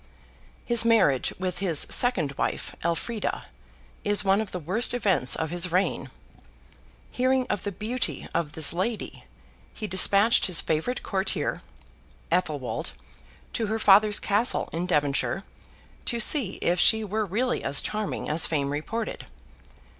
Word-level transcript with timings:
His 0.65 0.83
marriage 0.83 1.31
with 1.37 1.59
his 1.59 1.85
second 1.91 2.31
wife, 2.31 2.75
Elfrida, 2.83 3.45
is 4.03 4.23
one 4.23 4.41
of 4.41 4.51
the 4.51 4.57
worst 4.57 4.95
events 4.95 5.35
of 5.35 5.51
his 5.51 5.71
reign. 5.71 6.09
Hearing 7.11 7.45
of 7.51 7.61
the 7.61 7.71
beauty 7.71 8.27
of 8.33 8.53
this 8.53 8.73
lady, 8.73 9.25
he 9.75 9.85
despatched 9.85 10.47
his 10.47 10.59
favourite 10.59 11.03
courtier, 11.03 11.61
Athelwold, 12.31 12.93
to 13.53 13.67
her 13.67 13.77
father's 13.77 14.19
castle 14.19 14.69
in 14.73 14.87
Devonshire, 14.87 15.43
to 16.05 16.19
see 16.19 16.53
if 16.63 16.79
she 16.79 17.03
were 17.03 17.23
really 17.23 17.63
as 17.63 17.79
charming 17.79 18.27
as 18.27 18.47
fame 18.47 18.71
reported. 18.71 19.27